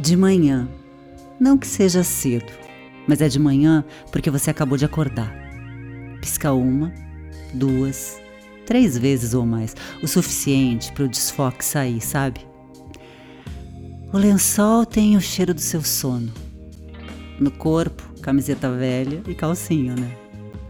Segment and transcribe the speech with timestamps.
[0.00, 0.68] De manhã.
[1.38, 2.52] Não que seja cedo,
[3.06, 5.32] mas é de manhã porque você acabou de acordar.
[6.20, 6.92] Pisca uma,
[7.52, 8.20] duas,
[8.66, 12.40] três vezes ou mais, o suficiente para o desfoque sair, sabe?
[14.12, 16.32] O lençol tem o cheiro do seu sono.
[17.38, 20.16] No corpo, camiseta velha e calcinha, né?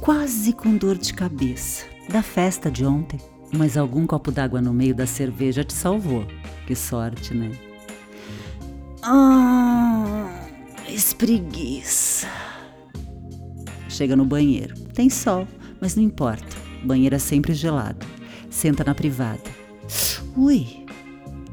[0.00, 1.86] Quase com dor de cabeça.
[2.08, 3.20] Da festa de ontem.
[3.52, 6.26] Mas algum copo d'água no meio da cerveja te salvou.
[6.66, 7.50] Que sorte, né?
[9.10, 10.28] Ah,
[10.86, 12.28] espreguiça.
[13.88, 14.78] Chega no banheiro.
[14.92, 15.48] Tem sol,
[15.80, 16.54] mas não importa.
[16.84, 18.06] banheiro é sempre gelado.
[18.50, 19.40] Senta na privada.
[20.36, 20.84] Ui,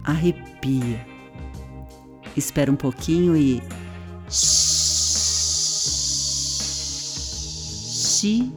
[0.03, 1.07] arrepia.
[2.35, 3.63] Espera um pouquinho e.
[7.87, 8.51] Xixi.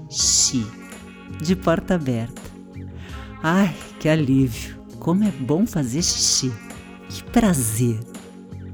[1.41, 2.43] De porta aberta.
[3.45, 4.77] Ai, que alívio!
[4.99, 6.53] Como é bom fazer xixi!
[7.09, 8.18] Que prazer!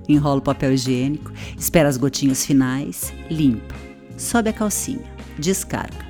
[0.08, 3.74] Enrola o papel higiênico, espera as gotinhas finais, limpa,
[4.16, 5.04] sobe a calcinha,
[5.38, 6.04] descarga.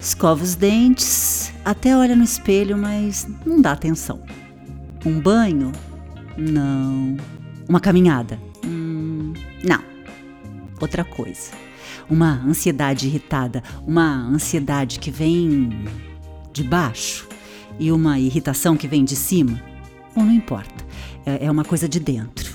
[0.00, 4.20] Escova os dentes, até olha no espelho, mas não dá atenção.
[5.04, 5.72] Um banho?
[6.36, 7.16] Não.
[7.68, 8.38] Uma caminhada?
[8.64, 9.32] Hum,
[9.64, 9.82] não.
[10.80, 11.52] Outra coisa.
[12.08, 15.70] Uma ansiedade irritada, uma ansiedade que vem
[16.52, 17.28] de baixo
[17.78, 19.60] e uma irritação que vem de cima?
[20.14, 20.84] Ou não importa,
[21.24, 22.45] é, é uma coisa de dentro.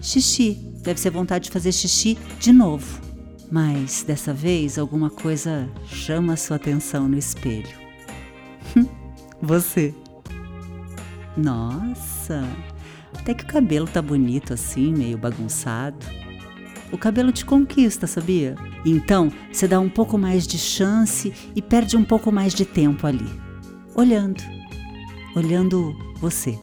[0.00, 3.00] Xixi, deve ser vontade de fazer xixi de novo.
[3.50, 7.76] Mas dessa vez alguma coisa chama sua atenção no espelho.
[9.40, 9.94] Você.
[11.36, 12.44] Nossa,
[13.16, 16.04] até que o cabelo tá bonito assim, meio bagunçado.
[16.90, 18.54] O cabelo te conquista, sabia?
[18.84, 23.06] Então, você dá um pouco mais de chance e perde um pouco mais de tempo
[23.06, 23.28] ali
[23.98, 24.40] olhando,
[25.34, 26.56] olhando você.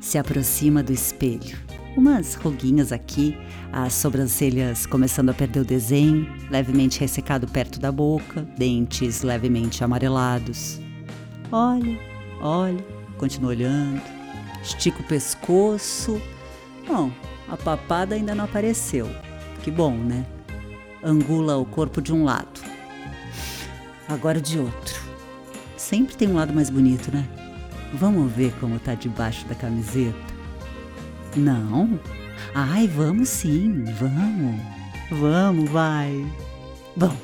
[0.00, 1.58] Se aproxima do espelho.
[1.96, 3.36] Umas ruguinhas aqui,
[3.72, 10.80] as sobrancelhas começando a perder o desenho, levemente ressecado perto da boca, dentes levemente amarelados.
[11.50, 11.98] Olha,
[12.40, 12.84] olha,
[13.18, 14.00] continua olhando,
[14.62, 16.20] estica o pescoço.
[16.86, 17.10] Bom,
[17.48, 19.08] a papada ainda não apareceu.
[19.62, 20.24] Que bom, né?
[21.04, 22.60] Angula o corpo de um lado,
[24.08, 25.02] agora de outro
[25.82, 27.26] sempre tem um lado mais bonito, né?
[27.92, 30.31] Vamos ver como tá debaixo da camiseta?
[31.36, 31.98] Não?
[32.54, 34.60] Ai, vamos sim, vamos.
[35.10, 36.26] Vamos, vai.
[36.96, 37.16] Bom,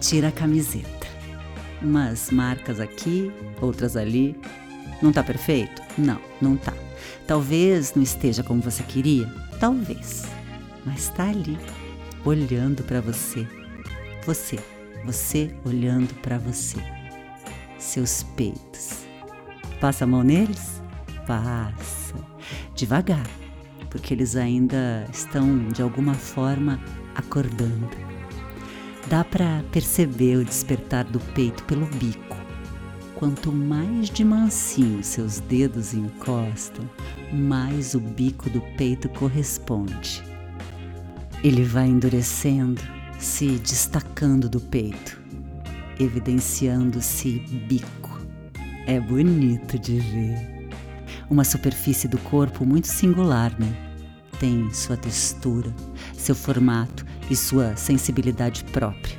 [0.00, 1.06] tira a camiseta.
[1.82, 4.36] Umas marcas aqui, outras ali.
[5.02, 5.82] Não tá perfeito?
[5.96, 6.72] Não, não tá.
[7.26, 9.26] Talvez não esteja como você queria,
[9.60, 10.24] talvez.
[10.84, 11.58] Mas tá ali,
[12.24, 13.46] olhando para você.
[14.24, 14.58] Você,
[15.04, 16.78] você olhando para você
[17.78, 19.04] seus peitos.
[19.80, 20.82] Passa a mão neles?
[21.26, 21.97] Passa.
[22.78, 23.26] Devagar,
[23.90, 26.80] porque eles ainda estão de alguma forma
[27.14, 27.90] acordando.
[29.08, 32.36] Dá para perceber o despertar do peito pelo bico.
[33.16, 36.88] Quanto mais de mansinho seus dedos encostam,
[37.32, 40.22] mais o bico do peito corresponde.
[41.42, 42.80] Ele vai endurecendo,
[43.18, 45.18] se destacando do peito
[45.98, 48.20] evidenciando-se bico.
[48.86, 50.57] É bonito de ver.
[51.30, 53.70] Uma superfície do corpo muito singular, né?
[54.40, 55.70] Tem sua textura,
[56.14, 59.18] seu formato e sua sensibilidade própria.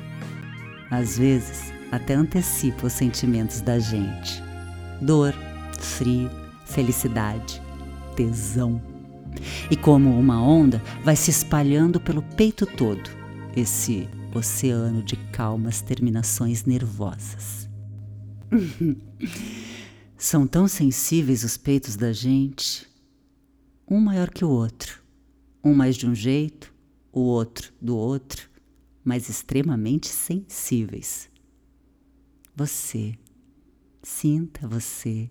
[0.90, 4.42] Às vezes, até antecipa os sentimentos da gente:
[5.00, 5.34] dor,
[5.78, 6.30] frio,
[6.64, 7.62] felicidade,
[8.16, 8.80] tesão.
[9.70, 13.08] E como uma onda, vai se espalhando pelo peito todo,
[13.56, 17.68] esse oceano de calmas terminações nervosas.
[20.22, 22.86] São tão sensíveis os peitos da gente,
[23.88, 25.02] um maior que o outro,
[25.64, 26.74] um mais de um jeito,
[27.10, 28.46] o outro do outro,
[29.02, 31.30] mas extremamente sensíveis.
[32.54, 33.18] Você,
[34.02, 35.30] sinta você,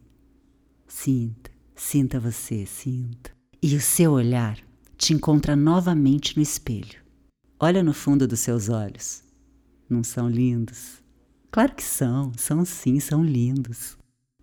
[0.88, 3.32] sinta, sinta você, sinta.
[3.62, 4.58] E o seu olhar
[4.98, 7.00] te encontra novamente no espelho.
[7.60, 9.22] Olha no fundo dos seus olhos.
[9.88, 11.04] Não são lindos?
[11.52, 13.99] Claro que são, são sim, são lindos.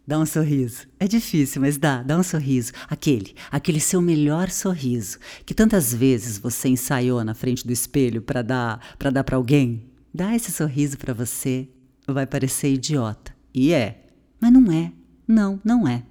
[0.07, 0.87] Dá um sorriso.
[1.01, 2.73] É difícil, mas dá, dá um sorriso.
[2.89, 8.41] Aquele, aquele seu melhor sorriso que tantas vezes você ensaiou na frente do espelho para
[8.41, 9.91] dar, para dar para alguém.
[10.15, 11.69] Dá esse sorriso para você.
[12.07, 13.35] Vai parecer idiota.
[13.53, 14.07] E é,
[14.41, 14.93] mas não é.
[15.27, 16.05] Não, não é.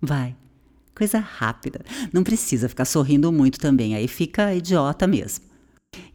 [0.00, 0.34] Vai.
[0.92, 1.84] Coisa rápida.
[2.12, 5.44] Não precisa ficar sorrindo muito também, aí fica idiota mesmo.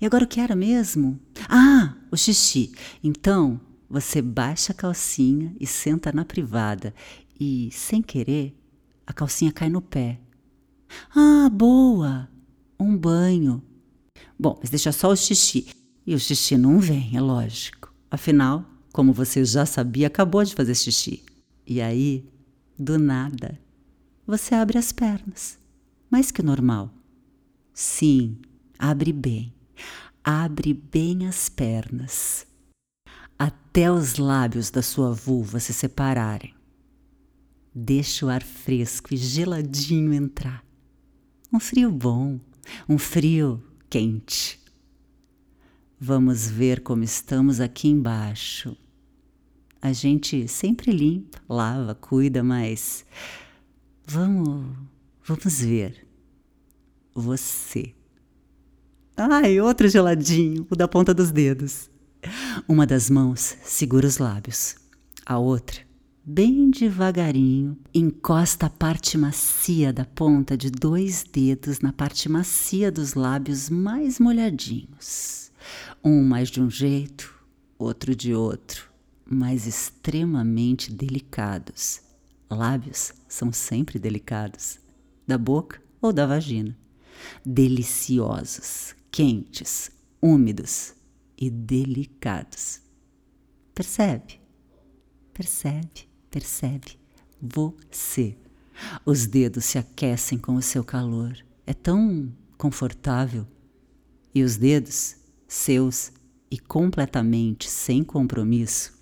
[0.01, 1.18] E agora o que era mesmo?
[1.48, 2.74] Ah, o xixi.
[3.01, 6.94] Então, você baixa a calcinha e senta na privada
[7.39, 8.56] e, sem querer,
[9.07, 10.19] a calcinha cai no pé.
[11.15, 12.30] Ah, boa!
[12.80, 13.63] Um banho.
[14.38, 15.68] Bom, mas deixa só o xixi.
[16.06, 17.94] E o xixi não vem, é lógico.
[18.12, 21.24] Afinal, como você já sabia, acabou de fazer xixi.
[21.65, 22.27] E aí,
[22.77, 23.59] do nada,
[24.25, 25.57] você abre as pernas.
[26.09, 26.91] Mais que normal.
[27.74, 28.38] Sim,
[28.77, 29.53] abre bem.
[30.24, 32.45] Abre bem as pernas.
[33.39, 36.53] Até os lábios da sua vulva se separarem.
[37.74, 40.62] Deixa o ar fresco e geladinho entrar.
[41.53, 42.38] Um frio bom,
[42.88, 44.59] um frio quente.
[45.97, 48.75] Vamos ver como estamos aqui embaixo.
[49.81, 53.06] A gente sempre limpa, lava, cuida, mas
[54.06, 54.75] vamos,
[55.24, 56.06] vamos ver.
[57.15, 57.95] Você.
[59.15, 61.89] Ai, outro geladinho, o da ponta dos dedos.
[62.68, 64.76] Uma das mãos segura os lábios,
[65.26, 65.82] a outra,
[66.26, 73.14] bem devagarinho, encosta a parte macia da ponta de dois dedos na parte macia dos
[73.14, 75.52] lábios mais molhadinhos.
[76.04, 77.34] Um mais de um jeito,
[77.78, 78.90] outro de outro,
[79.26, 82.02] mas extremamente delicados.
[82.50, 84.80] Lábios são sempre delicados,
[85.28, 86.76] da boca ou da vagina.
[87.46, 89.92] Deliciosos, quentes,
[90.22, 90.99] úmidos
[91.39, 92.81] e delicados.
[93.74, 94.41] Percebe?
[95.33, 97.00] Percebe, percebe.
[97.41, 98.38] Você.
[99.06, 101.38] Os dedos se aquecem com o seu calor.
[101.65, 103.47] É tão confortável.
[104.36, 105.15] E os dedos,
[105.47, 106.12] seus
[106.51, 108.94] e completamente sem compromisso,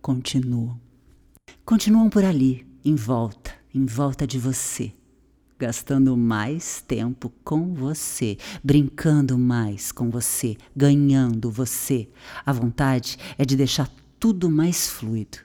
[0.00, 0.80] continuam.
[1.64, 4.97] Continuam por ali, em volta, em volta de você
[5.58, 12.08] gastando mais tempo com você, brincando mais com você, ganhando você.
[12.46, 13.90] A vontade é de deixar
[14.20, 15.38] tudo mais fluido.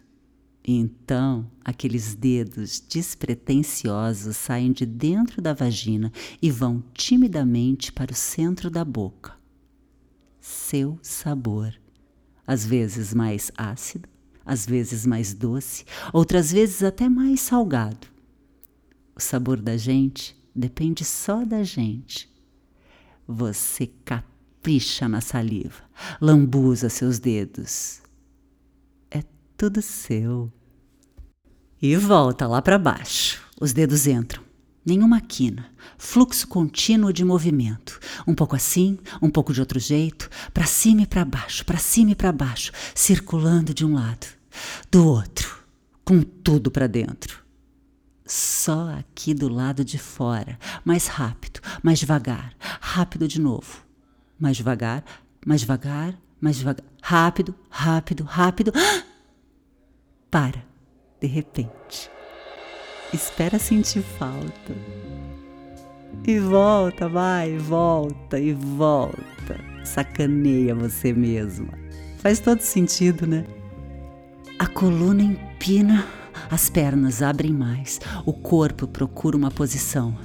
[0.66, 6.12] Então, aqueles dedos despretensiosos saem de dentro da vagina
[6.42, 9.34] e vão timidamente para o centro da boca.
[10.40, 11.74] Seu sabor,
[12.48, 14.08] às vezes mais ácido,
[14.46, 18.13] às vezes mais doce, outras vezes até mais salgado
[19.16, 22.32] o sabor da gente depende só da gente.
[23.28, 25.84] Você capricha na saliva,
[26.20, 28.02] lambuza seus dedos.
[29.10, 29.24] É
[29.56, 30.52] tudo seu.
[31.82, 33.42] E volta lá para baixo.
[33.60, 34.44] Os dedos entram.
[34.86, 37.98] Nenhuma quina, fluxo contínuo de movimento.
[38.28, 42.12] Um pouco assim, um pouco de outro jeito, para cima e para baixo, para cima
[42.12, 44.28] e para baixo, circulando de um lado,
[44.92, 45.64] do outro,
[46.04, 47.43] com tudo para dentro
[48.26, 50.58] só aqui do lado de fora.
[50.84, 52.54] Mais rápido, mais devagar.
[52.80, 53.84] Rápido de novo.
[54.40, 55.04] Mais devagar,
[55.46, 56.86] mais devagar, mais devagar.
[57.02, 58.74] Rápido, rápido, rápido.
[60.32, 60.66] Para,
[61.20, 62.10] de repente.
[63.14, 64.74] Espera sentir falta.
[66.26, 69.60] E volta, vai, volta e volta.
[69.84, 71.74] Sacaneia você mesma.
[72.18, 73.46] Faz todo sentido, né?
[74.58, 76.06] A coluna empina
[76.54, 80.16] as pernas abrem mais, o corpo procura uma posição.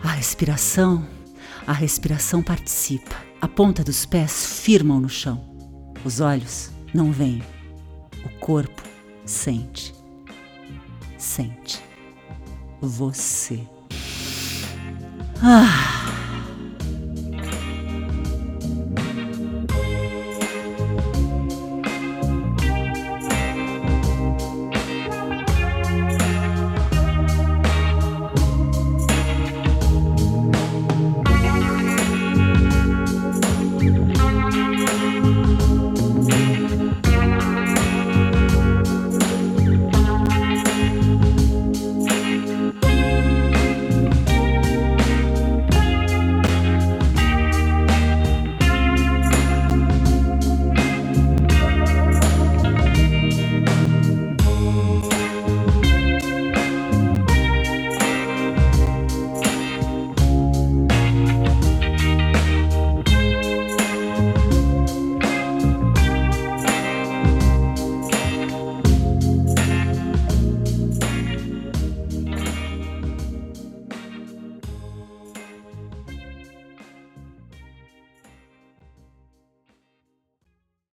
[0.00, 1.04] A respiração,
[1.66, 3.16] a respiração participa.
[3.40, 5.44] A ponta dos pés firmam no chão.
[6.04, 7.42] Os olhos não veem.
[8.24, 8.82] O corpo
[9.26, 9.92] sente.
[11.18, 11.82] Sente.
[12.80, 13.60] Você.
[15.42, 15.93] Ah!